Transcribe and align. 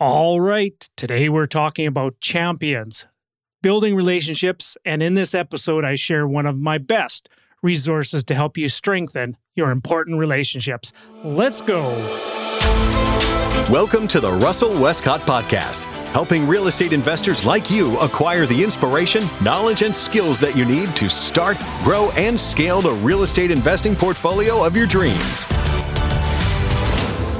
All 0.00 0.40
right, 0.40 0.88
today 0.96 1.28
we're 1.28 1.48
talking 1.48 1.84
about 1.84 2.20
champions, 2.20 3.06
building 3.62 3.96
relationships, 3.96 4.76
and 4.84 5.02
in 5.02 5.14
this 5.14 5.34
episode, 5.34 5.84
I 5.84 5.96
share 5.96 6.24
one 6.24 6.46
of 6.46 6.56
my 6.56 6.78
best 6.78 7.28
resources 7.64 8.22
to 8.24 8.36
help 8.36 8.56
you 8.56 8.68
strengthen 8.68 9.36
your 9.56 9.72
important 9.72 10.20
relationships. 10.20 10.92
Let's 11.24 11.60
go. 11.60 11.88
Welcome 13.72 14.06
to 14.08 14.20
the 14.20 14.32
Russell 14.34 14.70
Westcott 14.80 15.22
Podcast, 15.22 15.80
helping 16.10 16.46
real 16.46 16.68
estate 16.68 16.92
investors 16.92 17.44
like 17.44 17.68
you 17.68 17.98
acquire 17.98 18.46
the 18.46 18.62
inspiration, 18.62 19.24
knowledge, 19.42 19.82
and 19.82 19.92
skills 19.92 20.38
that 20.38 20.56
you 20.56 20.64
need 20.64 20.94
to 20.94 21.08
start, 21.08 21.56
grow, 21.82 22.12
and 22.12 22.38
scale 22.38 22.80
the 22.80 22.92
real 22.92 23.24
estate 23.24 23.50
investing 23.50 23.96
portfolio 23.96 24.64
of 24.64 24.76
your 24.76 24.86
dreams. 24.86 25.44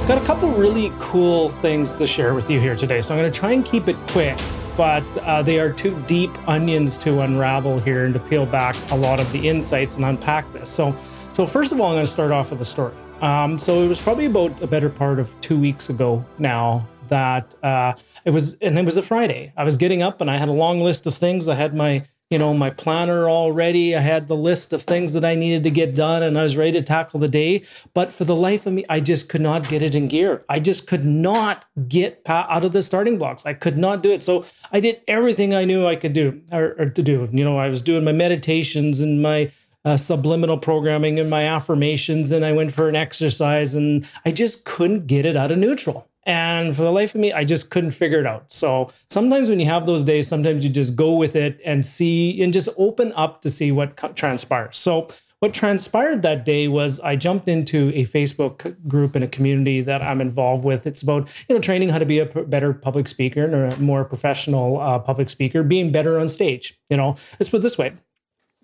Got 0.09 0.23
a 0.23 0.25
couple 0.25 0.49
really 0.53 0.91
cool 0.97 1.49
things 1.49 1.95
to 1.97 2.07
share 2.07 2.33
with 2.33 2.49
you 2.49 2.59
here 2.59 2.75
today. 2.75 2.99
So 2.99 3.13
I'm 3.13 3.21
going 3.21 3.31
to 3.31 3.39
try 3.39 3.51
and 3.51 3.63
keep 3.63 3.87
it 3.87 3.95
quick, 4.07 4.39
but 4.75 5.03
uh, 5.19 5.43
they 5.43 5.59
are 5.59 5.71
two 5.71 6.01
deep 6.07 6.31
onions 6.49 6.97
to 6.97 7.21
unravel 7.21 7.77
here 7.77 8.05
and 8.05 8.15
to 8.15 8.19
peel 8.19 8.47
back 8.47 8.75
a 8.89 8.95
lot 8.95 9.19
of 9.19 9.31
the 9.31 9.47
insights 9.47 9.97
and 9.97 10.05
unpack 10.05 10.51
this. 10.51 10.67
So, 10.67 10.95
so 11.31 11.45
first 11.45 11.71
of 11.71 11.79
all, 11.79 11.89
I'm 11.89 11.93
going 11.93 12.07
to 12.07 12.11
start 12.11 12.31
off 12.31 12.49
with 12.49 12.59
a 12.59 12.65
story. 12.65 12.95
Um, 13.21 13.59
so 13.59 13.83
it 13.83 13.87
was 13.87 14.01
probably 14.01 14.25
about 14.25 14.59
a 14.63 14.65
better 14.65 14.89
part 14.89 15.19
of 15.19 15.39
two 15.41 15.59
weeks 15.59 15.89
ago 15.89 16.25
now 16.39 16.87
that 17.09 17.53
uh, 17.61 17.93
it 18.25 18.31
was, 18.31 18.55
and 18.63 18.79
it 18.79 18.85
was 18.85 18.97
a 18.97 19.03
Friday. 19.03 19.53
I 19.57 19.63
was 19.63 19.77
getting 19.77 20.01
up 20.01 20.21
and 20.21 20.31
I 20.31 20.37
had 20.37 20.49
a 20.49 20.53
long 20.53 20.81
list 20.81 21.05
of 21.05 21.13
things. 21.13 21.47
I 21.47 21.53
had 21.53 21.75
my 21.75 22.03
you 22.29 22.37
know, 22.37 22.53
my 22.53 22.69
planner 22.69 23.27
already. 23.27 23.95
I 23.95 24.01
had 24.01 24.27
the 24.27 24.35
list 24.35 24.71
of 24.71 24.83
things 24.83 25.13
that 25.13 25.25
I 25.25 25.33
needed 25.33 25.63
to 25.63 25.71
get 25.71 25.95
done 25.95 26.21
and 26.21 26.37
I 26.37 26.43
was 26.43 26.55
ready 26.55 26.73
to 26.73 26.81
tackle 26.83 27.19
the 27.19 27.27
day. 27.27 27.63
But 27.95 28.09
for 28.09 28.23
the 28.23 28.35
life 28.35 28.67
of 28.67 28.73
me, 28.73 28.85
I 28.87 28.99
just 28.99 29.29
could 29.29 29.41
not 29.41 29.67
get 29.67 29.81
it 29.81 29.95
in 29.95 30.07
gear. 30.07 30.45
I 30.47 30.59
just 30.59 30.85
could 30.85 31.03
not 31.03 31.65
get 31.87 32.21
out 32.27 32.63
of 32.63 32.71
the 32.71 32.83
starting 32.83 33.17
blocks. 33.17 33.47
I 33.47 33.53
could 33.53 33.77
not 33.77 34.03
do 34.03 34.11
it. 34.11 34.21
So 34.21 34.45
I 34.71 34.79
did 34.79 35.01
everything 35.07 35.55
I 35.55 35.65
knew 35.65 35.87
I 35.87 35.95
could 35.95 36.13
do 36.13 36.41
or, 36.51 36.75
or 36.77 36.89
to 36.91 37.01
do. 37.01 37.27
You 37.31 37.43
know, 37.43 37.57
I 37.57 37.67
was 37.67 37.81
doing 37.81 38.05
my 38.05 38.11
meditations 38.11 38.99
and 38.99 39.23
my 39.23 39.51
uh, 39.83 39.97
subliminal 39.97 40.59
programming 40.59 41.19
and 41.19 41.29
my 41.29 41.43
affirmations, 41.43 42.31
and 42.31 42.45
I 42.45 42.51
went 42.51 42.73
for 42.73 42.89
an 42.89 42.95
exercise 42.95 43.75
and 43.75 44.07
I 44.25 44.31
just 44.31 44.65
couldn't 44.65 45.07
get 45.07 45.25
it 45.25 45.35
out 45.35 45.51
of 45.51 45.57
neutral. 45.57 46.09
And 46.25 46.75
for 46.75 46.83
the 46.83 46.91
life 46.91 47.15
of 47.15 47.21
me, 47.21 47.31
I 47.31 47.43
just 47.43 47.69
couldn't 47.69 47.91
figure 47.91 48.19
it 48.19 48.25
out. 48.25 48.51
So 48.51 48.89
sometimes 49.09 49.49
when 49.49 49.59
you 49.59 49.65
have 49.65 49.85
those 49.85 50.03
days, 50.03 50.27
sometimes 50.27 50.63
you 50.63 50.69
just 50.69 50.95
go 50.95 51.15
with 51.15 51.35
it 51.35 51.59
and 51.65 51.85
see 51.85 52.41
and 52.41 52.53
just 52.53 52.69
open 52.77 53.13
up 53.13 53.41
to 53.43 53.49
see 53.49 53.71
what 53.71 54.15
transpires. 54.15 54.77
So 54.77 55.07
what 55.39 55.53
transpired 55.53 56.21
that 56.23 56.43
day 56.43 56.67
was 56.67 56.99
I 56.99 57.15
jumped 57.15 57.47
into 57.47 57.93
a 57.95 58.03
Facebook 58.03 58.75
group 58.87 59.15
in 59.15 59.23
a 59.23 59.27
community 59.27 59.79
that 59.81 60.01
I'm 60.01 60.19
involved 60.19 60.65
with. 60.65 60.85
It's 60.85 61.01
about 61.01 61.29
you 61.47 61.55
know 61.55 61.61
training 61.61 61.89
how 61.89 61.99
to 61.99 62.05
be 62.05 62.19
a 62.19 62.25
better 62.25 62.73
public 62.73 63.07
speaker 63.07 63.45
and 63.45 63.73
a 63.73 63.77
more 63.77 64.03
professional 64.03 64.81
uh, 64.81 64.99
public 64.99 65.29
speaker, 65.29 65.63
being 65.63 65.93
better 65.93 66.19
on 66.19 66.27
stage. 66.27 66.77
You 66.89 66.97
know, 66.97 67.15
let's 67.39 67.47
put 67.47 67.57
it 67.57 67.63
this 67.63 67.77
way: 67.77 67.93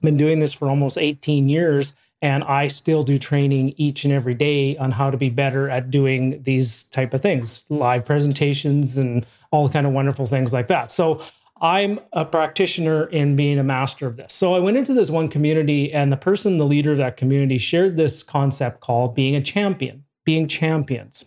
been 0.06 0.17
doing 0.17 0.39
this 0.39 0.53
for 0.53 0.70
almost 0.70 0.98
18 0.98 1.50
years, 1.50 1.95
and 2.22 2.44
i 2.45 2.67
still 2.67 3.03
do 3.03 3.20
training 3.20 3.73
each 3.78 4.06
and 4.06 4.14
every 4.14 4.34
day 4.34 4.78
on 4.78 4.92
how 4.92 5.11
to 5.11 5.17
be 5.17 5.30
better 5.30 5.70
at 5.70 5.92
doing 5.92 6.42
these 6.44 6.86
type 6.86 7.14
of 7.14 7.22
things 7.22 7.61
live 7.70 8.06
presentations 8.06 8.98
and 8.98 9.26
all 9.52 9.67
kind 9.70 9.86
of 9.86 9.94
wonderful 9.94 10.26
things 10.26 10.53
like 10.53 10.67
that. 10.67 10.92
So 10.92 11.22
i'm 11.61 12.00
a 12.14 12.26
practitioner 12.26 13.06
in 13.06 13.36
being 13.36 13.59
a 13.59 13.64
master 13.64 14.08
of 14.08 14.16
this. 14.16 14.33
So 14.33 14.53
i 14.53 14.59
went 14.59 14.78
into 14.78 14.94
this 14.94 15.11
one 15.11 15.28
community 15.28 15.92
and 15.92 16.11
the 16.11 16.17
person 16.17 16.58
the 16.58 16.66
leader 16.66 16.92
of 16.92 16.98
that 16.98 17.17
community 17.17 17.58
shared 17.58 17.98
this 17.98 18.23
concept 18.23 18.80
called 18.80 19.14
being 19.14 19.36
a 19.36 19.42
champion 19.42 20.05
being 20.26 20.48
champions. 20.48 21.26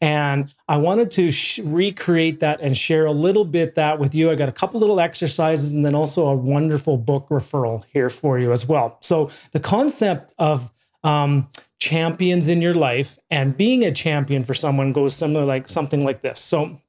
And 0.00 0.52
I 0.68 0.76
wanted 0.76 1.10
to 1.12 1.30
sh- 1.30 1.60
recreate 1.60 2.40
that 2.40 2.60
and 2.60 2.76
share 2.76 3.06
a 3.06 3.12
little 3.12 3.44
bit 3.44 3.76
that 3.76 3.98
with 3.98 4.14
you. 4.14 4.30
I 4.30 4.34
got 4.34 4.48
a 4.48 4.52
couple 4.52 4.80
little 4.80 5.00
exercises 5.00 5.74
and 5.74 5.84
then 5.84 5.94
also 5.94 6.28
a 6.28 6.34
wonderful 6.34 6.96
book 6.96 7.28
referral 7.28 7.84
here 7.92 8.10
for 8.10 8.38
you 8.38 8.52
as 8.52 8.66
well. 8.66 8.98
So, 9.00 9.30
the 9.52 9.60
concept 9.60 10.34
of 10.38 10.70
um, 11.02 11.48
champions 11.78 12.48
in 12.48 12.60
your 12.60 12.74
life 12.74 13.18
and 13.30 13.56
being 13.56 13.84
a 13.84 13.92
champion 13.92 14.44
for 14.44 14.54
someone 14.54 14.92
goes 14.92 15.14
similar 15.14 15.44
like 15.44 15.68
something 15.68 16.04
like 16.04 16.20
this. 16.20 16.40
So, 16.40 16.80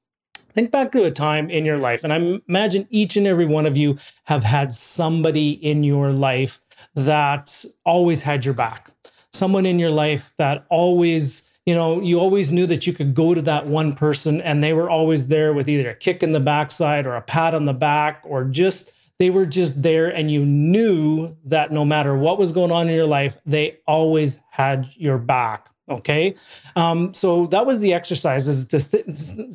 think 0.54 0.72
back 0.72 0.92
to 0.92 1.04
a 1.04 1.12
time 1.12 1.50
in 1.50 1.66
your 1.66 1.78
life, 1.78 2.04
and 2.04 2.12
I 2.12 2.40
imagine 2.48 2.88
each 2.90 3.16
and 3.16 3.26
every 3.26 3.46
one 3.46 3.66
of 3.66 3.78
you 3.78 3.98
have 4.26 4.44
had 4.44 4.74
somebody 4.74 5.52
in 5.52 5.84
your 5.84 6.12
life 6.12 6.60
that 6.96 7.64
always 7.86 8.24
had 8.24 8.46
your 8.46 8.54
back. 8.54 8.90
Someone 9.32 9.66
in 9.66 9.80
your 9.80 9.92
life 9.92 10.34
that 10.38 10.66
always 10.70 11.44
you 11.72 11.78
know, 11.78 12.02
you 12.02 12.20
always 12.20 12.52
knew 12.52 12.68
that 12.68 12.86
you 12.86 12.92
could 12.92 13.14
go 13.14 13.34
to 13.34 13.42
that 13.44 13.66
one 13.66 13.94
person 13.94 14.42
and 14.42 14.62
they 14.62 14.74
were 14.74 14.90
always 14.90 15.28
there 15.28 15.54
with 15.54 15.70
either 15.70 15.92
a 15.92 15.96
kick 15.96 16.22
in 16.22 16.34
the 16.34 16.40
backside 16.42 17.08
or 17.08 17.16
a 17.16 17.22
pat 17.22 17.56
on 17.56 17.64
the 17.64 17.72
back 17.72 18.22
or 18.26 18.44
just 18.44 18.92
they 19.20 19.30
were 19.30 19.46
just 19.46 19.82
there 19.82 20.10
and 20.10 20.30
you 20.30 20.46
knew 20.46 21.34
that 21.46 21.72
no 21.72 21.86
matter 21.86 22.14
what 22.14 22.38
was 22.38 22.52
going 22.52 22.72
on 22.72 22.90
in 22.90 22.94
your 22.94 23.06
life, 23.06 23.38
they 23.46 23.78
always 23.88 24.38
had 24.50 24.86
your 24.98 25.18
back. 25.18 25.70
Okay. 25.88 26.36
Um, 26.76 27.14
so 27.14 27.46
that 27.48 27.66
was 27.66 27.80
the 27.80 27.94
exercise 27.94 28.50
is 28.50 28.66
to 28.66 28.80
th- 28.82 29.06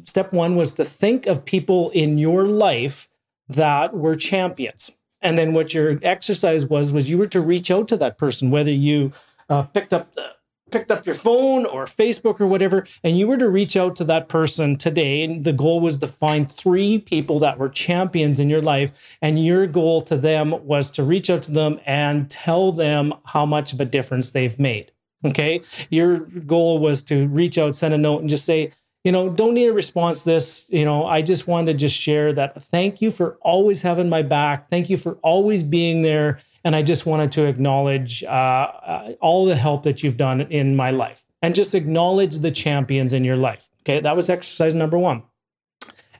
step 0.08 0.32
one 0.32 0.56
was 0.56 0.72
to 0.74 0.86
think 0.86 1.26
of 1.26 1.44
people 1.44 1.90
in 1.90 2.16
your 2.16 2.44
life 2.44 3.10
that 3.50 3.92
were 3.92 4.16
champions. 4.16 4.90
And 5.20 5.36
then 5.36 5.52
what 5.52 5.74
your 5.74 5.98
exercise 6.02 6.66
was, 6.66 6.94
was 6.94 7.10
you 7.10 7.18
were 7.18 7.26
to 7.26 7.42
reach 7.42 7.70
out 7.70 7.88
to 7.88 7.98
that 7.98 8.16
person, 8.16 8.50
whether 8.50 8.72
you 8.72 9.12
uh, 9.50 9.64
picked 9.64 9.92
up 9.92 10.14
the, 10.14 10.35
picked 10.70 10.90
up 10.90 11.06
your 11.06 11.14
phone 11.14 11.64
or 11.64 11.84
Facebook 11.84 12.40
or 12.40 12.46
whatever, 12.46 12.86
and 13.04 13.18
you 13.18 13.28
were 13.28 13.36
to 13.36 13.48
reach 13.48 13.76
out 13.76 13.96
to 13.96 14.04
that 14.04 14.28
person 14.28 14.76
today, 14.76 15.22
and 15.22 15.44
the 15.44 15.52
goal 15.52 15.80
was 15.80 15.98
to 15.98 16.06
find 16.06 16.50
three 16.50 16.98
people 16.98 17.38
that 17.38 17.58
were 17.58 17.68
champions 17.68 18.40
in 18.40 18.50
your 18.50 18.62
life, 18.62 19.16
and 19.22 19.44
your 19.44 19.66
goal 19.66 20.00
to 20.02 20.16
them 20.16 20.66
was 20.66 20.90
to 20.90 21.02
reach 21.02 21.30
out 21.30 21.42
to 21.42 21.52
them 21.52 21.80
and 21.86 22.28
tell 22.30 22.72
them 22.72 23.14
how 23.26 23.46
much 23.46 23.72
of 23.72 23.80
a 23.80 23.84
difference 23.84 24.30
they've 24.30 24.58
made. 24.58 24.90
Okay. 25.24 25.60
Your 25.90 26.18
goal 26.18 26.78
was 26.78 27.02
to 27.04 27.26
reach 27.28 27.58
out, 27.58 27.74
send 27.74 27.94
a 27.94 27.98
note, 27.98 28.20
and 28.20 28.28
just 28.28 28.44
say, 28.44 28.70
you 29.06 29.12
know, 29.12 29.30
don't 29.30 29.54
need 29.54 29.68
a 29.68 29.72
response 29.72 30.24
to 30.24 30.30
this. 30.30 30.66
You 30.68 30.84
know, 30.84 31.06
I 31.06 31.22
just 31.22 31.46
wanted 31.46 31.70
to 31.70 31.78
just 31.78 31.94
share 31.94 32.32
that 32.32 32.60
thank 32.60 33.00
you 33.00 33.12
for 33.12 33.38
always 33.40 33.82
having 33.82 34.08
my 34.08 34.22
back. 34.22 34.68
Thank 34.68 34.90
you 34.90 34.96
for 34.96 35.12
always 35.22 35.62
being 35.62 36.02
there. 36.02 36.40
And 36.64 36.74
I 36.74 36.82
just 36.82 37.06
wanted 37.06 37.30
to 37.32 37.46
acknowledge 37.46 38.24
uh, 38.24 38.26
uh, 38.26 39.12
all 39.20 39.46
the 39.46 39.54
help 39.54 39.84
that 39.84 40.02
you've 40.02 40.16
done 40.16 40.40
in 40.40 40.74
my 40.74 40.90
life 40.90 41.22
and 41.40 41.54
just 41.54 41.72
acknowledge 41.72 42.40
the 42.40 42.50
champions 42.50 43.12
in 43.12 43.22
your 43.22 43.36
life. 43.36 43.70
Okay, 43.82 44.00
that 44.00 44.16
was 44.16 44.28
exercise 44.28 44.74
number 44.74 44.98
one. 44.98 45.22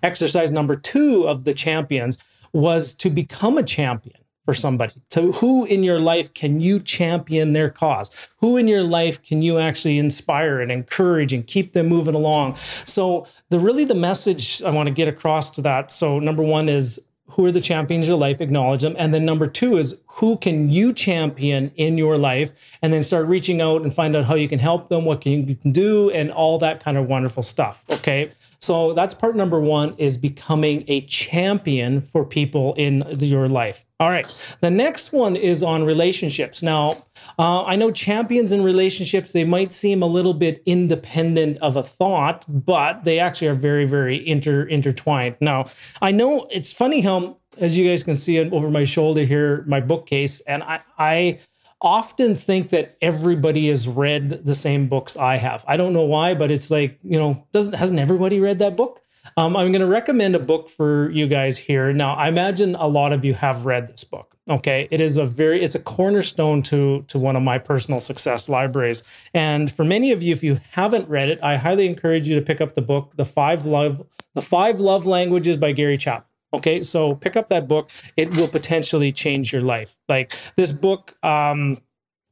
Exercise 0.05 0.53
number 0.53 0.77
two 0.77 1.27
of 1.27 1.43
the 1.43 1.55
champions 1.55 2.19
was 2.53 2.95
to 2.95 3.11
become 3.11 3.59
a 3.59 3.65
champion 3.65 4.21
for 4.47 4.55
somebody? 4.55 4.95
To 5.11 5.33
who 5.33 5.67
in 5.67 5.83
your 5.83 6.01
life 6.01 6.33
can 6.33 6.61
you 6.61 6.81
champion 6.81 7.53
their 7.53 7.69
cause? 7.69 8.31
Who 8.39 8.57
in 8.57 8.69
your 8.69 8.83
life 8.83 9.23
can 9.23 9.43
you 9.43 9.59
actually 9.59 9.99
inspire 9.99 10.61
and 10.61 10.73
encourage 10.73 11.35
and 11.35 11.47
keep 11.47 11.75
them 11.75 11.89
moving 11.89 12.15
along? 12.15 12.57
So 12.57 13.27
the 13.51 13.59
really 13.59 13.85
the 13.85 13.95
message 13.95 14.63
I 14.63 14.71
want 14.71 14.87
to 14.87 14.95
get 14.95 15.09
across 15.09 15.51
to 15.51 15.61
that. 15.63 15.91
So 15.91 16.19
number 16.19 16.43
one 16.43 16.71
is 16.71 16.99
who 17.31 17.45
are 17.45 17.53
the 17.53 17.61
champions 17.61 18.07
of 18.07 18.11
your 18.11 18.19
life 18.19 18.41
acknowledge 18.41 18.83
them 18.83 18.95
and 18.99 19.13
then 19.13 19.25
number 19.25 19.49
two 19.49 19.77
is 19.77 19.99
who 20.07 20.37
can 20.37 20.71
you 20.71 20.93
champion 20.93 21.73
in 21.75 21.99
your 21.99 22.17
life 22.17 22.79
and 22.83 22.93
then 22.93 23.03
start 23.03 23.27
reaching 23.27 23.61
out 23.61 23.83
and 23.83 23.93
find 23.93 24.15
out 24.15 24.25
how 24.25 24.35
you 24.35 24.47
can 24.49 24.61
help 24.61 24.89
them 24.89 25.05
what 25.05 25.21
can 25.21 25.47
you 25.49 25.57
can 25.57 25.73
do 25.73 26.09
and 26.11 26.31
all 26.31 26.57
that 26.59 26.83
kind 26.83 26.97
of 26.97 27.07
wonderful 27.07 27.43
stuff 27.43 27.85
okay 27.91 28.31
so 28.67 28.93
that's 28.95 29.15
part 29.15 29.37
number 29.37 29.61
one 29.61 29.95
is 29.97 30.19
becoming 30.19 30.83
a 30.89 31.03
champion 31.03 32.01
for 32.01 32.25
people 32.25 32.75
in 32.75 33.05
your 33.21 33.47
life. 33.47 33.87
All 34.01 34.09
right. 34.09 34.57
The 34.61 34.71
next 34.71 35.13
one 35.13 35.37
is 35.37 35.63
on 35.63 35.85
relationships. 35.85 36.65
Now, 36.65 36.95
uh, 37.39 37.63
I 37.63 37.77
know 37.77 37.93
champions 37.93 38.51
in 38.51 38.65
relationships, 38.65 39.33
they 39.33 39.45
might 39.45 39.73
seem 39.73 40.03
a 40.03 40.07
little 40.07 40.35
bit 40.35 40.65
independent 40.67 41.59
of 41.59 41.77
a 41.77 41.83
thought, 41.85 42.45
but 42.49 43.05
they 43.05 43.21
actually 43.21 43.47
are 43.47 43.55
very, 43.55 43.85
very 43.85 44.27
inter 44.27 44.65
intertwined. 44.65 45.37
Now, 45.41 45.67
I 46.03 46.11
know 46.11 46.49
it's 46.51 46.73
funny 46.73 47.03
how, 47.03 47.39
as 47.59 47.79
you 47.79 47.89
guys 47.89 48.03
can 48.03 48.17
see 48.17 48.41
over 48.51 48.69
my 48.69 48.83
shoulder 48.83 49.23
here, 49.23 49.63
my 49.69 49.79
bookcase, 49.79 50.41
and 50.41 50.65
I, 50.65 50.81
I 50.99 51.39
often 51.81 52.35
think 52.35 52.71
that 52.71 52.97
everybody 53.03 53.69
has 53.69 53.89
read 53.89 54.45
the 54.45 54.55
same 54.55 54.89
books 54.89 55.17
I 55.17 55.37
have. 55.37 55.65
I 55.69 55.77
don't 55.77 55.93
know 55.93 56.05
why, 56.05 56.35
but 56.35 56.51
it's 56.51 56.71
like, 56.71 56.99
you 57.03 57.19
know, 57.19 57.47
doesn't 57.53 57.75
hasn't 57.75 57.99
everybody 57.99 58.41
read 58.41 58.59
that 58.61 58.77
book? 58.77 59.01
Um, 59.37 59.57
I'm 59.57 59.73
going 59.73 59.81
to 59.81 59.87
recommend 59.87 60.35
a 60.35 60.41
book 60.41 60.69
for 60.69 61.11
you 61.11 61.27
guys 61.27 61.59
here. 61.59 61.93
Now, 61.93 62.15
I 62.15 62.29
imagine 62.29 62.75
a 62.77 62.87
lot 62.87 63.13
of 63.13 63.25
you 63.25 63.35
have 63.35 63.67
read 63.67 63.89
this 63.89 64.05
book. 64.05 64.37
Okay, 64.49 64.87
it 64.93 65.01
is 65.01 65.17
a 65.17 65.27
very 65.27 65.61
it's 65.61 65.75
a 65.75 65.81
cornerstone 65.81 66.63
to 66.65 67.03
to 67.09 67.19
one 67.19 67.35
of 67.35 67.43
my 67.43 67.59
personal 67.59 67.99
success 67.99 68.49
libraries. 68.49 69.03
And 69.35 69.71
for 69.71 69.85
many 69.85 70.13
of 70.13 70.23
you, 70.23 70.33
if 70.33 70.45
you 70.45 70.59
haven't 70.71 71.09
read 71.09 71.29
it, 71.29 71.41
I 71.43 71.57
highly 71.57 71.87
encourage 71.87 72.29
you 72.29 72.37
to 72.37 72.43
pick 72.43 72.61
up 72.61 72.75
the 72.75 72.83
book, 72.83 73.17
the 73.17 73.25
five 73.25 73.67
love 73.67 74.07
the 74.35 74.43
five 74.43 74.79
love 74.79 75.05
languages 75.05 75.57
by 75.57 75.73
Gary 75.73 75.97
Chapman. 75.97 76.29
Okay, 76.57 76.81
so 76.81 77.15
pick 77.15 77.37
up 77.37 77.51
that 77.51 77.69
book. 77.69 77.91
It 78.17 78.35
will 78.35 78.49
potentially 78.49 79.13
change 79.13 79.53
your 79.53 79.61
life. 79.61 79.97
Like 80.09 80.33
this 80.57 80.73
book 80.73 81.15
um, 81.23 81.77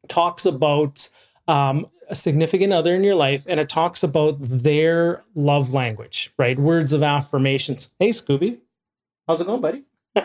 talks 0.09 0.47
about 0.47 1.11
um, 1.47 1.87
a 2.09 2.15
significant 2.15 2.73
other 2.73 2.95
in 2.95 3.05
your 3.05 3.17
life 3.17 3.45
and 3.47 3.61
it 3.61 3.69
talks 3.69 4.03
about 4.03 4.37
their 4.41 5.23
love 5.35 5.75
language, 5.75 6.33
right? 6.39 6.59
Words 6.59 6.95
of 6.95 7.03
affirmations. 7.03 7.91
Hey, 7.99 8.11
Scooby, 8.11 8.61
how's 9.29 9.43
it 9.43 9.47
going, 9.47 9.61
buddy? 9.61 9.85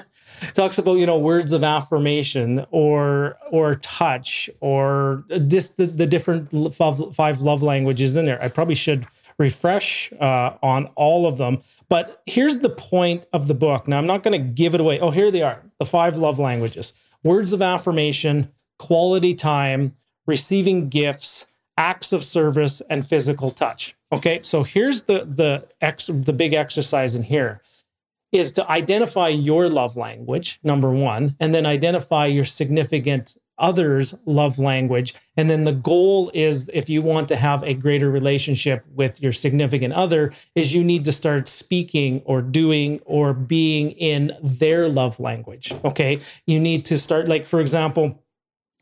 talks 0.54 0.78
about 0.78 0.94
you 0.94 1.06
know 1.06 1.18
words 1.18 1.52
of 1.52 1.64
affirmation 1.64 2.66
or 2.72 3.38
or 3.52 3.76
touch 3.76 4.50
or 4.62 5.26
just 5.48 5.78
the, 5.78 5.88
the 5.88 6.06
different 6.06 6.52
five 6.74 7.42
love 7.42 7.64
languages 7.64 8.16
in 8.16 8.26
there 8.26 8.42
i 8.42 8.48
probably 8.48 8.76
should 8.76 9.08
refresh 9.40 10.14
uh, 10.20 10.58
on 10.62 10.88
all 10.96 11.26
of 11.26 11.38
them. 11.38 11.62
But 11.88 12.22
here's 12.28 12.60
the 12.60 12.70
point 12.70 13.26
of 13.34 13.48
the 13.48 13.56
book. 13.56 13.88
Now 13.88 13.98
i'm 13.98 14.06
not 14.06 14.22
going 14.22 14.40
to 14.40 14.48
give 14.48 14.76
it 14.76 14.82
away. 14.82 15.00
Oh 15.00 15.10
here 15.10 15.32
they 15.32 15.42
are 15.42 15.64
the 15.80 15.86
five 15.86 16.18
love 16.18 16.38
languages. 16.38 16.94
Words 17.24 17.54
of 17.54 17.62
affirmation 17.62 18.52
quality 18.78 19.34
time 19.34 19.94
receiving 20.28 20.90
gifts 20.90 21.46
acts 21.78 22.14
of 22.14 22.24
service 22.24 22.82
and 22.90 23.08
physical 23.08 23.50
touch. 23.50 23.96
Okay 24.12 24.42
so 24.44 24.64
here's 24.64 25.04
the 25.04 25.26
the 25.26 25.68
ex 25.82 26.08
the 26.08 26.34
big 26.34 26.54
exercise 26.54 27.16
in 27.16 27.24
here 27.24 27.62
is 28.32 28.52
to 28.54 28.70
identify 28.70 29.28
your 29.28 29.70
love 29.70 29.98
language, 29.98 30.60
number 30.64 30.92
one, 30.92 31.36
and 31.40 31.54
then 31.54 31.66
identify 31.66 32.28
your 32.28 32.46
significant 32.46 33.36
other's 33.60 34.16
love 34.26 34.58
language. 34.60 35.14
And 35.38 35.50
then 35.50 35.64
the 35.64 35.74
goal 35.74 36.32
is 36.34 36.70
if 36.74 36.90
you 36.90 37.02
want 37.02 37.28
to 37.30 37.36
have 37.36 37.64
a 37.64 37.74
greater 37.74 38.10
relationship 38.10 38.86
with 38.94 39.22
your 39.22 39.32
significant 39.32 39.94
other, 39.94 40.32
is 40.56 40.74
you 40.74 40.84
need 40.84 41.06
to 41.06 41.12
start 41.12 41.48
speaking 41.48 42.22
or 42.26 42.42
doing 42.42 43.00
or 43.06 43.34
being 43.34 43.92
in 43.92 44.32
their 44.42 44.90
love 44.90 45.20
language. 45.20 45.74
Okay. 45.84 46.20
You 46.46 46.60
need 46.60 46.86
to 46.86 46.98
start, 46.98 47.28
like, 47.28 47.46
for 47.46 47.60
example, 47.60 48.24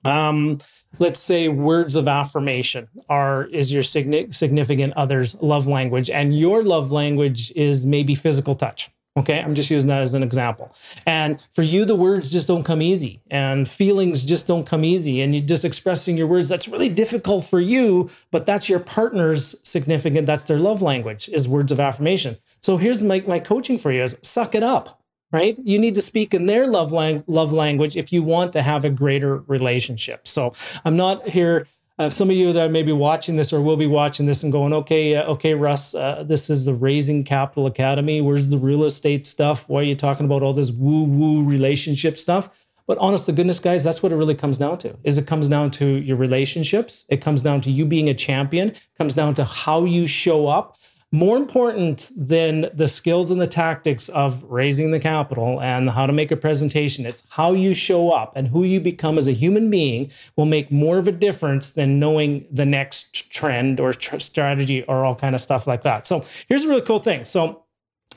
um, 0.06 0.60
let's 1.00 1.20
say 1.20 1.48
words 1.48 1.96
of 1.96 2.08
affirmation 2.08 2.88
are 3.10 3.46
is 3.46 3.72
your 3.74 3.84
significant 3.84 4.94
other's 4.94 5.36
love 5.42 5.68
language 5.68 6.10
and 6.10 6.38
your 6.38 6.64
love 6.64 6.92
language 6.92 7.52
is 7.56 7.86
maybe 7.86 8.16
physical 8.16 8.56
touch 8.56 8.90
Okay, 9.18 9.42
I'm 9.42 9.56
just 9.56 9.72
using 9.72 9.90
that 9.90 10.04
as 10.04 10.14
an 10.14 10.22
example. 10.22 10.72
And 11.08 11.42
for 11.52 11.64
you, 11.64 11.86
the 11.86 11.96
words 11.96 12.32
just 12.32 12.48
don't 12.48 12.64
come 12.64 12.84
easy, 12.84 13.20
and 13.32 13.68
feelings 13.68 14.24
just 14.24 14.46
don't 14.46 14.66
come 14.66 14.86
easy. 14.86 15.22
And 15.22 15.34
you 15.34 15.42
just 15.42 15.66
expressing 15.66 16.18
your 16.18 16.28
words, 16.28 16.48
that's 16.48 16.68
really 16.68 16.90
difficult 16.90 17.44
for 17.44 17.60
you, 17.60 18.12
but 18.30 18.46
that's 18.46 18.70
your 18.70 18.80
partner's 18.80 19.56
significant, 19.64 20.28
that's 20.28 20.44
their 20.44 20.60
love 20.60 20.84
language, 20.84 21.30
is 21.30 21.50
words 21.50 21.72
of 21.72 21.80
affirmation. 21.80 22.38
So 22.62 22.78
here's 22.78 23.02
my, 23.02 23.22
my 23.22 23.40
coaching 23.40 23.80
for 23.80 23.92
you 23.92 24.04
is 24.04 24.20
suck 24.22 24.54
it 24.54 24.62
up, 24.62 25.02
right? 25.32 25.58
You 25.64 25.80
need 25.80 25.96
to 25.96 26.02
speak 26.04 26.36
in 26.36 26.46
their 26.46 26.68
love, 26.68 26.92
lang- 26.92 27.24
love 27.26 27.52
language 27.52 27.98
if 27.98 28.14
you 28.14 28.22
want 28.22 28.54
to 28.54 28.62
have 28.62 28.86
a 28.86 28.92
greater 28.92 29.38
relationship. 29.48 30.28
So 30.28 30.54
I'm 30.86 30.96
not 30.96 31.28
here 31.30 31.66
uh, 32.00 32.10
some 32.10 32.30
of 32.30 32.36
you 32.36 32.54
that 32.54 32.72
may 32.72 32.84
be 32.84 32.92
watching 32.92 33.38
this 33.38 33.52
or 33.52 33.60
will 33.60 33.78
be 33.78 33.88
watching 33.88 34.28
this 34.28 34.44
and 34.44 34.52
going, 34.52 34.72
okay, 34.72 35.16
uh, 35.16 35.24
okay, 35.24 35.56
Russ, 35.56 35.96
uh, 35.96 36.24
this 36.24 36.50
is 36.50 36.66
the 36.66 36.74
Raising 36.74 37.24
Capital 37.24 37.66
Academy. 37.66 38.22
Where's 38.22 38.50
the 38.50 38.58
real 38.58 38.84
estate 38.84 39.26
stuff? 39.26 39.68
Why 39.68 39.80
are 39.80 39.84
you 39.84 39.96
talking 39.96 40.26
about 40.26 40.44
all 40.44 40.54
this 40.54 40.72
woo 40.72 41.04
woo 41.04 41.44
relationship 41.44 42.18
stuff? 42.18 42.50
But 42.86 43.00
honest 43.00 43.26
to 43.26 43.34
goodness, 43.34 43.60
guys, 43.60 43.84
that's 43.84 44.02
what 44.02 44.12
it 44.12 44.16
really 44.16 44.36
comes 44.36 44.58
down 44.58 44.78
to. 44.80 44.96
Is 45.04 45.18
it 45.18 45.28
comes 45.28 45.48
down 45.48 45.72
to 45.72 45.86
your 45.86 46.18
relationships. 46.18 47.06
It 47.10 47.18
comes 47.18 47.44
down 47.44 47.62
to 47.62 47.72
you 47.72 47.86
being 47.86 48.10
a 48.10 48.14
champion. 48.14 48.70
It 48.70 48.88
comes 48.98 49.14
down 49.14 49.36
to 49.36 49.44
how 49.44 49.84
you 49.84 50.08
show 50.08 50.48
up 50.48 50.78
more 51.12 51.38
important 51.38 52.12
than 52.16 52.70
the 52.74 52.88
skills 52.88 53.32
and 53.32 53.40
the 53.40 53.48
tactics 53.48 54.10
of 54.10 54.44
raising 54.44 54.92
the 54.92 55.00
capital 55.00 55.62
and 55.62 55.90
how 55.90 56.06
to 56.06 56.12
make 56.12 56.32
a 56.32 56.36
presentation, 56.36 57.06
it's 57.06 57.24
how 57.30 57.54
you 57.54 57.74
show 57.74 58.12
up 58.12 58.34
and 58.36 58.50
who 58.50 58.64
you 58.64 58.82
become 58.82 59.18
as 59.18 59.28
a 59.28 59.32
human 59.32 59.70
being 59.70 60.12
will 60.36 60.46
make 60.46 60.70
more 60.70 60.98
of 60.98 61.08
a 61.08 61.12
difference 61.14 61.72
than 61.72 62.00
knowing 62.00 62.46
the 62.52 62.66
next 62.66 63.30
trend 63.30 63.80
or 63.80 63.94
tr- 63.94 64.20
strategy 64.20 64.84
or 64.84 65.06
all 65.06 65.16
kind 65.16 65.34
of 65.34 65.40
stuff 65.40 65.66
like 65.66 65.82
that. 65.84 66.06
So 66.06 66.26
here's 66.50 66.66
a 66.66 66.68
really 66.68 66.82
cool 66.82 67.00
thing. 67.00 67.24
So 67.24 67.64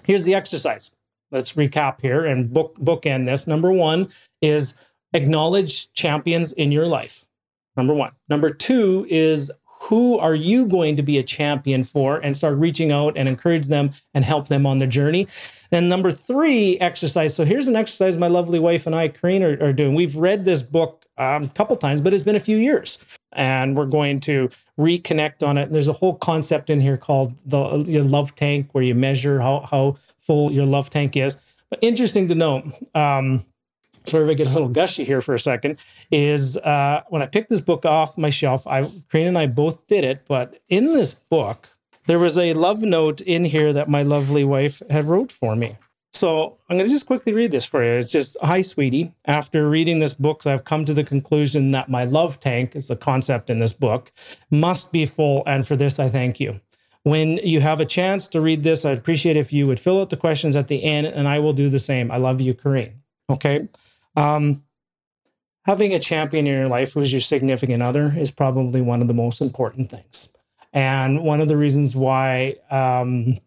here's 0.02 0.24
the 0.24 0.34
exercise. 0.34 0.92
Let's 1.30 1.52
recap 1.52 2.00
here 2.00 2.24
and 2.24 2.52
book 2.52 2.76
bookend 2.80 3.26
this. 3.26 3.46
Number 3.46 3.70
one 3.70 4.08
is 4.42 4.74
acknowledge 5.12 5.92
champions 5.92 6.52
in 6.52 6.72
your 6.72 6.86
life. 6.86 7.26
Number 7.76 7.94
one. 7.94 8.12
Number 8.28 8.50
two 8.50 9.06
is 9.08 9.52
who 9.82 10.18
are 10.18 10.34
you 10.34 10.66
going 10.66 10.96
to 10.96 11.02
be 11.02 11.18
a 11.18 11.22
champion 11.22 11.84
for? 11.84 12.18
And 12.18 12.36
start 12.36 12.58
reaching 12.58 12.92
out 12.92 13.16
and 13.16 13.28
encourage 13.28 13.68
them 13.68 13.92
and 14.12 14.24
help 14.24 14.48
them 14.48 14.66
on 14.66 14.78
the 14.78 14.86
journey. 14.86 15.26
Then 15.70 15.88
number 15.88 16.10
three 16.12 16.78
exercise. 16.78 17.34
So 17.34 17.44
here's 17.44 17.68
an 17.68 17.76
exercise 17.76 18.16
my 18.16 18.26
lovely 18.26 18.58
wife 18.58 18.86
and 18.86 18.94
i 18.94 19.08
Kareen, 19.08 19.42
are, 19.42 19.64
are 19.64 19.72
doing. 19.72 19.94
We've 19.94 20.16
read 20.16 20.44
this 20.44 20.62
book 20.62 21.06
um, 21.16 21.44
a 21.44 21.48
couple 21.48 21.76
times 21.76 22.00
but 22.00 22.12
it's 22.12 22.22
been 22.22 22.36
a 22.36 22.40
few 22.40 22.56
years. 22.56 22.98
And 23.32 23.76
we're 23.76 23.86
going 23.86 24.20
to 24.20 24.48
reconnect 24.78 25.46
on 25.46 25.56
it. 25.56 25.72
There's 25.72 25.88
a 25.88 25.92
whole 25.92 26.14
concept 26.14 26.68
in 26.68 26.80
here 26.80 26.96
called 26.96 27.34
the 27.46 27.78
your 27.86 28.02
love 28.02 28.34
tank 28.34 28.68
where 28.72 28.82
you 28.82 28.94
measure 28.94 29.40
how, 29.40 29.60
how 29.70 29.96
full 30.18 30.50
your 30.52 30.66
love 30.66 30.90
tank 30.90 31.16
is. 31.16 31.36
But 31.70 31.78
interesting 31.80 32.26
to 32.28 32.34
note 32.34 32.64
um, 32.94 33.44
sort 34.04 34.22
of 34.22 34.28
I 34.28 34.34
get 34.34 34.46
a 34.46 34.50
little 34.50 34.68
gushy 34.68 35.04
here 35.04 35.20
for 35.20 35.34
a 35.34 35.40
second, 35.40 35.78
is 36.10 36.56
uh, 36.58 37.02
when 37.08 37.22
I 37.22 37.26
picked 37.26 37.50
this 37.50 37.60
book 37.60 37.84
off 37.84 38.18
my 38.18 38.30
shelf, 38.30 38.66
I 38.66 38.82
Kareen 38.82 39.28
and 39.28 39.38
I 39.38 39.46
both 39.46 39.86
did 39.86 40.04
it, 40.04 40.22
but 40.26 40.60
in 40.68 40.86
this 40.86 41.14
book, 41.14 41.68
there 42.06 42.18
was 42.18 42.38
a 42.38 42.54
love 42.54 42.82
note 42.82 43.20
in 43.20 43.44
here 43.44 43.72
that 43.72 43.88
my 43.88 44.02
lovely 44.02 44.44
wife 44.44 44.82
had 44.90 45.04
wrote 45.04 45.30
for 45.30 45.54
me. 45.54 45.76
So 46.12 46.58
I'm 46.68 46.76
going 46.76 46.88
to 46.88 46.92
just 46.92 47.06
quickly 47.06 47.32
read 47.32 47.52
this 47.52 47.64
for 47.64 47.84
you. 47.84 47.92
It's 47.92 48.10
just, 48.10 48.36
hi, 48.42 48.62
sweetie. 48.62 49.14
After 49.26 49.70
reading 49.70 50.00
this 50.00 50.12
book, 50.12 50.44
I've 50.44 50.64
come 50.64 50.84
to 50.86 50.92
the 50.92 51.04
conclusion 51.04 51.70
that 51.70 51.88
my 51.88 52.04
love 52.04 52.40
tank 52.40 52.74
is 52.74 52.90
a 52.90 52.96
concept 52.96 53.48
in 53.48 53.60
this 53.60 53.72
book, 53.72 54.10
must 54.50 54.90
be 54.90 55.06
full. 55.06 55.44
And 55.46 55.64
for 55.66 55.76
this, 55.76 56.00
I 56.00 56.08
thank 56.08 56.40
you. 56.40 56.60
When 57.04 57.38
you 57.38 57.60
have 57.60 57.80
a 57.80 57.86
chance 57.86 58.26
to 58.28 58.40
read 58.40 58.64
this, 58.64 58.84
I'd 58.84 58.98
appreciate 58.98 59.36
if 59.36 59.52
you 59.52 59.66
would 59.68 59.78
fill 59.78 60.00
out 60.00 60.10
the 60.10 60.16
questions 60.16 60.56
at 60.56 60.68
the 60.68 60.82
end, 60.82 61.06
and 61.06 61.28
I 61.28 61.38
will 61.38 61.52
do 61.52 61.68
the 61.68 61.78
same. 61.78 62.10
I 62.10 62.16
love 62.16 62.40
you, 62.40 62.54
Kareen. 62.54 62.92
Okay. 63.30 63.68
Um, 64.16 64.64
having 65.64 65.92
a 65.94 65.98
champion 65.98 66.46
in 66.46 66.54
your 66.54 66.68
life 66.68 66.94
who's 66.94 67.12
your 67.12 67.20
significant 67.20 67.82
other 67.82 68.12
is 68.16 68.30
probably 68.30 68.80
one 68.80 69.00
of 69.00 69.08
the 69.08 69.14
most 69.14 69.40
important 69.40 69.90
things. 69.90 70.28
And 70.72 71.22
one 71.22 71.40
of 71.40 71.48
the 71.48 71.56
reasons 71.56 71.96
why 71.96 72.56
um, 72.70 73.38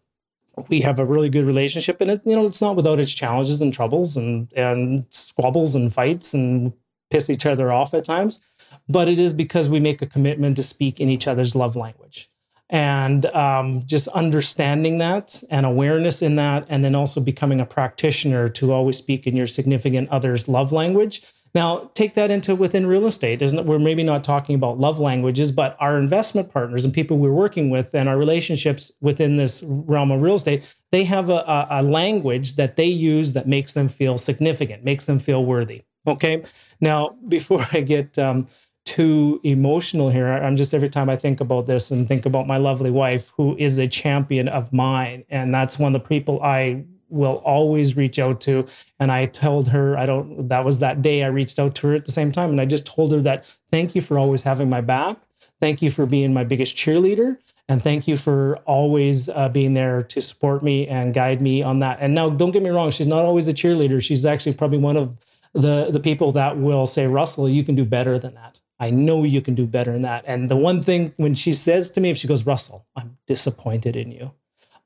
we 0.68 0.82
have 0.82 0.98
a 0.98 1.04
really 1.04 1.30
good 1.30 1.44
relationship 1.44 2.00
and 2.00 2.10
it, 2.10 2.22
you 2.24 2.36
know, 2.36 2.46
it's 2.46 2.60
not 2.60 2.76
without 2.76 3.00
its 3.00 3.12
challenges 3.12 3.62
and 3.62 3.72
troubles 3.72 4.16
and, 4.16 4.52
and 4.54 5.06
squabbles 5.10 5.74
and 5.74 5.92
fights 5.92 6.34
and 6.34 6.72
piss 7.10 7.30
each 7.30 7.46
other 7.46 7.72
off 7.72 7.94
at 7.94 8.04
times, 8.04 8.42
but 8.88 9.08
it 9.08 9.18
is 9.18 9.32
because 9.32 9.68
we 9.68 9.80
make 9.80 10.02
a 10.02 10.06
commitment 10.06 10.56
to 10.56 10.62
speak 10.62 11.00
in 11.00 11.08
each 11.08 11.26
other's 11.26 11.54
love 11.54 11.76
language 11.76 12.30
and 12.70 13.26
um, 13.26 13.82
just 13.86 14.08
understanding 14.08 14.98
that 14.98 15.42
and 15.50 15.66
awareness 15.66 16.22
in 16.22 16.36
that, 16.36 16.66
and 16.68 16.84
then 16.84 16.94
also 16.94 17.20
becoming 17.20 17.60
a 17.60 17.66
practitioner 17.66 18.48
to 18.48 18.72
always 18.72 18.96
speak 18.96 19.26
in 19.26 19.36
your 19.36 19.46
significant 19.46 20.08
other's 20.08 20.48
love 20.48 20.72
language. 20.72 21.22
Now, 21.54 21.92
take 21.94 22.14
that 22.14 22.32
into 22.32 22.56
within 22.56 22.86
real 22.86 23.06
estate. 23.06 23.40
Isn't 23.40 23.60
it? 23.60 23.64
We're 23.64 23.78
maybe 23.78 24.02
not 24.02 24.24
talking 24.24 24.56
about 24.56 24.80
love 24.80 24.98
languages, 24.98 25.52
but 25.52 25.76
our 25.78 25.98
investment 25.98 26.50
partners 26.50 26.84
and 26.84 26.92
people 26.92 27.16
we're 27.16 27.32
working 27.32 27.70
with 27.70 27.94
and 27.94 28.08
our 28.08 28.18
relationships 28.18 28.90
within 29.00 29.36
this 29.36 29.62
realm 29.64 30.10
of 30.10 30.20
real 30.20 30.34
estate, 30.34 30.74
they 30.90 31.04
have 31.04 31.28
a, 31.28 31.44
a, 31.46 31.66
a 31.70 31.82
language 31.82 32.56
that 32.56 32.74
they 32.74 32.86
use 32.86 33.34
that 33.34 33.46
makes 33.46 33.72
them 33.72 33.88
feel 33.88 34.18
significant, 34.18 34.82
makes 34.82 35.06
them 35.06 35.20
feel 35.20 35.44
worthy. 35.44 35.82
Okay. 36.06 36.42
Now, 36.80 37.16
before 37.28 37.64
I 37.72 37.82
get 37.82 38.18
um, 38.18 38.46
too 38.84 39.40
emotional 39.42 40.10
here. 40.10 40.28
I'm 40.28 40.56
just 40.56 40.74
every 40.74 40.88
time 40.88 41.08
I 41.08 41.16
think 41.16 41.40
about 41.40 41.66
this 41.66 41.90
and 41.90 42.06
think 42.06 42.26
about 42.26 42.46
my 42.46 42.58
lovely 42.58 42.90
wife, 42.90 43.32
who 43.36 43.56
is 43.58 43.78
a 43.78 43.88
champion 43.88 44.48
of 44.48 44.72
mine. 44.72 45.24
And 45.30 45.54
that's 45.54 45.78
one 45.78 45.94
of 45.94 46.02
the 46.02 46.08
people 46.08 46.42
I 46.42 46.84
will 47.08 47.36
always 47.44 47.96
reach 47.96 48.18
out 48.18 48.40
to. 48.42 48.66
And 48.98 49.10
I 49.10 49.26
told 49.26 49.68
her, 49.68 49.96
I 49.96 50.06
don't, 50.06 50.48
that 50.48 50.64
was 50.64 50.80
that 50.80 51.00
day 51.00 51.22
I 51.24 51.28
reached 51.28 51.58
out 51.58 51.74
to 51.76 51.88
her 51.88 51.94
at 51.94 52.04
the 52.04 52.12
same 52.12 52.32
time. 52.32 52.50
And 52.50 52.60
I 52.60 52.66
just 52.66 52.86
told 52.86 53.12
her 53.12 53.20
that 53.20 53.46
thank 53.70 53.94
you 53.94 54.00
for 54.00 54.18
always 54.18 54.42
having 54.42 54.68
my 54.68 54.80
back. 54.80 55.16
Thank 55.60 55.80
you 55.80 55.90
for 55.90 56.06
being 56.06 56.34
my 56.34 56.44
biggest 56.44 56.76
cheerleader. 56.76 57.38
And 57.68 57.82
thank 57.82 58.06
you 58.06 58.18
for 58.18 58.58
always 58.66 59.30
uh, 59.30 59.48
being 59.48 59.72
there 59.72 60.02
to 60.02 60.20
support 60.20 60.62
me 60.62 60.86
and 60.86 61.14
guide 61.14 61.40
me 61.40 61.62
on 61.62 61.78
that. 61.78 61.98
And 62.00 62.14
now, 62.14 62.28
don't 62.28 62.50
get 62.50 62.62
me 62.62 62.68
wrong, 62.68 62.90
she's 62.90 63.06
not 63.06 63.24
always 63.24 63.48
a 63.48 63.54
cheerleader. 63.54 64.02
She's 64.02 64.26
actually 64.26 64.52
probably 64.52 64.76
one 64.76 64.98
of 64.98 65.18
the 65.54 65.90
the 65.90 66.00
people 66.00 66.32
that 66.32 66.58
will 66.58 66.84
say, 66.84 67.06
Russell, 67.06 67.48
you 67.48 67.64
can 67.64 67.74
do 67.74 67.86
better 67.86 68.18
than 68.18 68.34
that. 68.34 68.60
I 68.84 68.90
know 68.90 69.24
you 69.24 69.40
can 69.40 69.54
do 69.54 69.66
better 69.66 69.92
than 69.92 70.02
that. 70.02 70.24
And 70.26 70.50
the 70.50 70.56
one 70.56 70.82
thing 70.82 71.14
when 71.16 71.34
she 71.34 71.54
says 71.54 71.90
to 71.92 72.02
me, 72.02 72.10
if 72.10 72.18
she 72.18 72.28
goes, 72.28 72.44
Russell, 72.44 72.84
I'm 72.94 73.16
disappointed 73.26 73.96
in 73.96 74.12
you. 74.12 74.32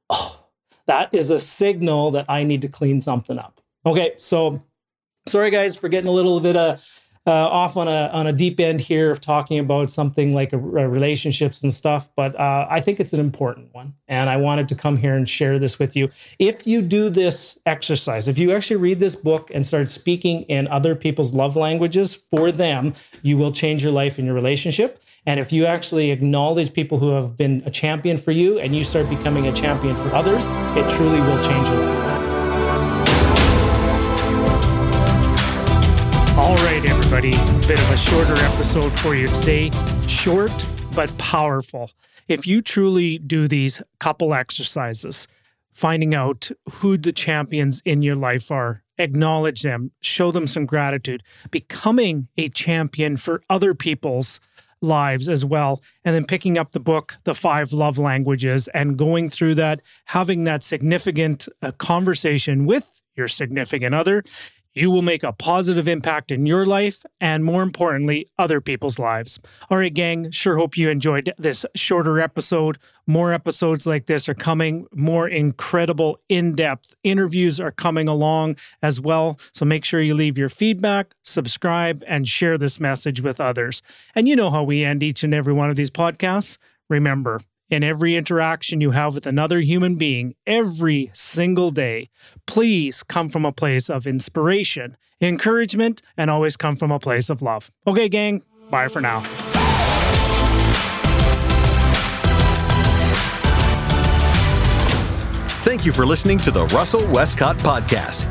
Oh, 0.08 0.44
that 0.86 1.12
is 1.12 1.32
a 1.32 1.40
signal 1.40 2.12
that 2.12 2.24
I 2.28 2.44
need 2.44 2.62
to 2.62 2.68
clean 2.68 3.00
something 3.00 3.36
up. 3.36 3.60
Okay, 3.84 4.12
so 4.16 4.62
sorry 5.26 5.50
guys 5.50 5.76
for 5.76 5.88
getting 5.88 6.08
a 6.08 6.12
little 6.12 6.38
bit 6.38 6.54
of 6.54 7.07
uh, 7.28 7.48
off 7.48 7.76
on 7.76 7.86
a 7.86 8.10
on 8.12 8.26
a 8.26 8.32
deep 8.32 8.58
end 8.58 8.80
here 8.80 9.10
of 9.10 9.20
talking 9.20 9.58
about 9.58 9.90
something 9.90 10.34
like 10.34 10.52
a, 10.52 10.56
a 10.56 10.88
relationships 10.88 11.62
and 11.62 11.72
stuff, 11.72 12.10
but 12.16 12.34
uh, 12.34 12.66
I 12.68 12.80
think 12.80 12.98
it's 12.98 13.12
an 13.12 13.20
important 13.20 13.72
one, 13.74 13.94
and 14.08 14.30
I 14.30 14.38
wanted 14.38 14.68
to 14.70 14.74
come 14.74 14.96
here 14.96 15.14
and 15.14 15.28
share 15.28 15.58
this 15.58 15.78
with 15.78 15.94
you. 15.94 16.08
If 16.38 16.66
you 16.66 16.82
do 16.82 17.10
this 17.10 17.58
exercise, 17.66 18.26
if 18.26 18.38
you 18.38 18.52
actually 18.52 18.76
read 18.76 18.98
this 18.98 19.14
book 19.14 19.50
and 19.52 19.64
start 19.64 19.90
speaking 19.90 20.42
in 20.42 20.66
other 20.68 20.94
people's 20.94 21.34
love 21.34 21.54
languages 21.54 22.14
for 22.14 22.50
them, 22.50 22.94
you 23.22 23.36
will 23.36 23.52
change 23.52 23.82
your 23.82 23.92
life 23.92 24.18
and 24.18 24.26
your 24.26 24.34
relationship. 24.34 25.00
And 25.26 25.38
if 25.38 25.52
you 25.52 25.66
actually 25.66 26.10
acknowledge 26.10 26.72
people 26.72 26.98
who 26.98 27.10
have 27.10 27.36
been 27.36 27.62
a 27.66 27.70
champion 27.70 28.16
for 28.16 28.32
you 28.32 28.58
and 28.58 28.74
you 28.74 28.82
start 28.82 29.10
becoming 29.10 29.46
a 29.46 29.52
champion 29.52 29.94
for 29.94 30.08
others, 30.14 30.46
it 30.76 30.88
truly 30.88 31.20
will 31.20 31.42
change 31.42 31.68
your 31.68 31.84
life. 31.84 32.17
Right, 36.80 36.90
everybody, 36.90 37.30
a 37.30 37.66
bit 37.66 37.80
of 37.80 37.90
a 37.90 37.96
shorter 37.96 38.34
episode 38.44 38.92
for 39.00 39.14
you 39.14 39.26
today. 39.28 39.70
Short, 40.06 40.52
but 40.94 41.16
powerful. 41.18 41.90
If 42.28 42.46
you 42.46 42.62
truly 42.62 43.18
do 43.18 43.48
these 43.48 43.82
couple 43.98 44.32
exercises, 44.34 45.26
finding 45.72 46.14
out 46.14 46.50
who 46.74 46.96
the 46.96 47.12
champions 47.12 47.82
in 47.84 48.02
your 48.02 48.14
life 48.14 48.50
are, 48.50 48.84
acknowledge 48.96 49.62
them, 49.62 49.90
show 50.00 50.30
them 50.30 50.46
some 50.46 50.66
gratitude, 50.66 51.22
becoming 51.50 52.28
a 52.36 52.48
champion 52.48 53.16
for 53.16 53.42
other 53.48 53.74
people's 53.74 54.38
lives 54.80 55.28
as 55.28 55.44
well. 55.44 55.82
And 56.04 56.14
then 56.14 56.26
picking 56.26 56.58
up 56.58 56.72
the 56.72 56.80
book, 56.80 57.16
The 57.24 57.34
Five 57.34 57.72
Love 57.72 57.98
Languages, 57.98 58.68
and 58.68 58.96
going 58.96 59.30
through 59.30 59.56
that, 59.56 59.80
having 60.06 60.44
that 60.44 60.62
significant 60.62 61.48
uh, 61.60 61.72
conversation 61.72 62.66
with 62.66 63.02
your 63.16 63.26
significant 63.26 63.96
other 63.96 64.22
you 64.78 64.90
will 64.90 65.02
make 65.02 65.22
a 65.22 65.32
positive 65.32 65.88
impact 65.88 66.30
in 66.30 66.46
your 66.46 66.64
life 66.64 67.04
and, 67.20 67.44
more 67.44 67.62
importantly, 67.62 68.26
other 68.38 68.60
people's 68.60 68.98
lives. 68.98 69.38
All 69.70 69.78
right, 69.78 69.92
gang, 69.92 70.30
sure 70.30 70.56
hope 70.56 70.76
you 70.76 70.88
enjoyed 70.88 71.32
this 71.36 71.66
shorter 71.74 72.20
episode. 72.20 72.78
More 73.06 73.32
episodes 73.32 73.86
like 73.86 74.06
this 74.06 74.28
are 74.28 74.34
coming, 74.34 74.86
more 74.94 75.28
incredible, 75.28 76.20
in 76.28 76.54
depth 76.54 76.94
interviews 77.02 77.58
are 77.58 77.72
coming 77.72 78.06
along 78.06 78.56
as 78.82 79.00
well. 79.00 79.38
So 79.52 79.64
make 79.64 79.84
sure 79.84 80.00
you 80.00 80.14
leave 80.14 80.38
your 80.38 80.48
feedback, 80.48 81.14
subscribe, 81.24 82.04
and 82.06 82.28
share 82.28 82.58
this 82.58 82.78
message 82.78 83.20
with 83.20 83.40
others. 83.40 83.82
And 84.14 84.28
you 84.28 84.36
know 84.36 84.50
how 84.50 84.62
we 84.62 84.84
end 84.84 85.02
each 85.02 85.24
and 85.24 85.34
every 85.34 85.52
one 85.52 85.70
of 85.70 85.76
these 85.76 85.90
podcasts. 85.90 86.58
Remember, 86.88 87.40
in 87.70 87.82
every 87.82 88.16
interaction 88.16 88.80
you 88.80 88.92
have 88.92 89.14
with 89.14 89.26
another 89.26 89.60
human 89.60 89.96
being 89.96 90.34
every 90.46 91.10
single 91.12 91.70
day, 91.70 92.10
please 92.46 93.02
come 93.02 93.28
from 93.28 93.44
a 93.44 93.52
place 93.52 93.90
of 93.90 94.06
inspiration, 94.06 94.96
encouragement, 95.20 96.02
and 96.16 96.30
always 96.30 96.56
come 96.56 96.76
from 96.76 96.90
a 96.90 96.98
place 96.98 97.28
of 97.28 97.42
love. 97.42 97.70
Okay, 97.86 98.08
gang, 98.08 98.42
bye 98.70 98.88
for 98.88 99.00
now. 99.00 99.22
Thank 105.64 105.84
you 105.84 105.92
for 105.92 106.06
listening 106.06 106.38
to 106.38 106.50
the 106.50 106.64
Russell 106.66 107.06
Westcott 107.12 107.58
Podcast. 107.58 108.26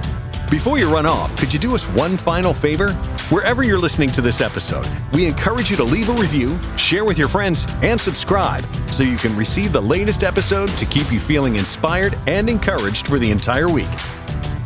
Before 0.50 0.80
you 0.80 0.92
run 0.92 1.06
off, 1.06 1.36
could 1.38 1.54
you 1.54 1.60
do 1.60 1.76
us 1.76 1.84
one 1.90 2.18
final 2.18 2.54
favor? 2.54 2.94
Wherever 3.30 3.64
you're 3.64 3.78
listening 3.78 4.10
to 4.14 4.22
this 4.22 4.42
episode, 4.42 4.88
we 5.14 5.28
encourage 5.28 5.70
you 5.70 5.76
to 5.76 5.84
leave 5.84 6.10
a 6.10 6.14
review, 6.14 6.58
share 6.78 7.04
with 7.06 7.18
your 7.18 7.28
friends, 7.28 7.68
and 7.84 8.00
subscribe 8.00 8.66
so 8.98 9.04
you 9.04 9.18
can 9.18 9.38
receive 9.38 9.72
the 9.72 9.82
latest 9.82 10.24
episode 10.24 10.70
to 10.70 10.88
keep 10.88 11.12
you 11.12 11.20
feeling 11.20 11.58
inspired 11.58 12.18
and 12.26 12.50
encouraged 12.50 13.08
for 13.08 13.20
the 13.20 13.30
entire 13.30 13.70
week. 13.70 13.86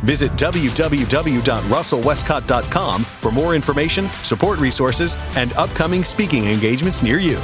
Visit 0.02 0.32
www.russellwestcott.com 0.32 3.04
for 3.04 3.30
more 3.30 3.54
information, 3.54 4.08
support 4.08 4.58
resources, 4.58 5.14
and 5.36 5.52
upcoming 5.52 6.02
speaking 6.02 6.46
engagements 6.46 7.02
near 7.02 7.18
you. 7.18 7.36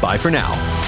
Bye 0.00 0.16
for 0.16 0.30
now. 0.30 0.81